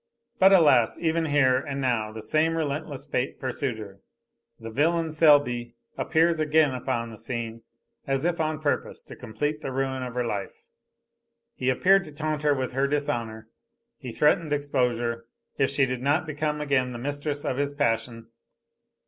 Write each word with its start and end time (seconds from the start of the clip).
But, 0.39 0.51
alas, 0.51 0.97
even 0.97 1.25
here 1.25 1.57
and 1.59 1.79
now, 1.79 2.11
the 2.11 2.23
same 2.23 2.57
relentless 2.57 3.05
fate 3.05 3.39
pursued 3.39 3.77
her. 3.77 3.99
The 4.59 4.71
villain 4.71 5.11
Selby 5.11 5.75
appears 5.95 6.39
again 6.39 6.73
upon 6.73 7.11
the 7.11 7.17
scene, 7.17 7.61
as 8.07 8.25
if 8.25 8.41
on 8.41 8.59
purpose 8.61 9.03
to 9.03 9.15
complete 9.15 9.61
the 9.61 9.71
ruin 9.71 10.01
of 10.01 10.15
her 10.15 10.25
life. 10.25 10.63
He 11.53 11.69
appeared 11.69 12.03
to 12.05 12.11
taunt 12.11 12.41
her 12.41 12.55
with 12.55 12.71
her 12.71 12.87
dishonor, 12.87 13.49
he 13.99 14.11
threatened 14.11 14.53
exposure 14.53 15.27
if 15.59 15.69
she 15.69 15.85
did 15.85 16.01
not 16.01 16.25
become 16.25 16.61
again 16.61 16.93
the 16.93 16.97
mistress 16.97 17.45
of 17.45 17.57
his 17.57 17.71
passion. 17.71 18.29